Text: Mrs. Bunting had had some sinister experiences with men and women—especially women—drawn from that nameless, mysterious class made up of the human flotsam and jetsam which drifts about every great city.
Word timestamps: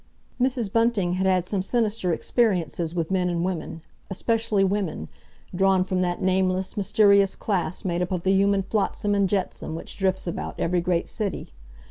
Mrs. 0.41 0.73
Bunting 0.73 1.13
had 1.13 1.27
had 1.27 1.45
some 1.45 1.61
sinister 1.61 2.11
experiences 2.11 2.95
with 2.95 3.11
men 3.11 3.29
and 3.29 3.45
women—especially 3.45 4.63
women—drawn 4.63 5.83
from 5.83 6.01
that 6.01 6.23
nameless, 6.23 6.75
mysterious 6.75 7.35
class 7.35 7.85
made 7.85 8.01
up 8.01 8.11
of 8.11 8.23
the 8.23 8.31
human 8.33 8.63
flotsam 8.63 9.13
and 9.13 9.29
jetsam 9.29 9.75
which 9.75 9.97
drifts 9.97 10.25
about 10.25 10.59
every 10.59 10.81
great 10.81 11.07
city. 11.07 11.49